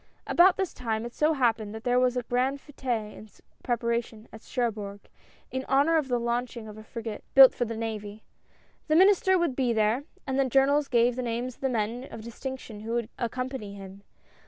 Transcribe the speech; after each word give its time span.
About 0.25 0.57
this 0.57 0.73
time, 0.73 1.05
it 1.05 1.13
so 1.13 1.33
happened, 1.33 1.75
that 1.75 1.83
there 1.83 1.99
was 1.99 2.17
a 2.17 2.23
grand 2.23 2.59
f^te 2.59 3.15
in 3.15 3.29
preparation, 3.61 4.27
at 4.33 4.41
Cherbourg, 4.41 4.99
in 5.51 5.63
honor 5.69 5.95
of 5.95 6.07
the 6.07 6.19
launching 6.19 6.67
of 6.67 6.75
a 6.75 6.83
frigate, 6.83 7.23
built 7.35 7.53
for 7.53 7.65
the 7.65 7.77
navy. 7.77 8.23
The 8.87 8.95
Minister 8.95 9.37
would 9.37 9.55
be 9.55 9.73
there, 9.73 10.05
and 10.25 10.39
the 10.39 10.45
journals 10.49 10.87
gave 10.87 11.15
the 11.15 11.21
names 11.21 11.53
of 11.53 11.61
the 11.61 11.69
men 11.69 12.07
of 12.09 12.23
distinction 12.23 12.79
who 12.79 12.93
would 12.93 13.09
accom 13.19 13.49
pany 13.51 13.75
him. 13.75 14.01